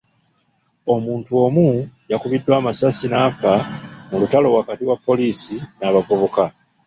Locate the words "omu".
1.45-1.67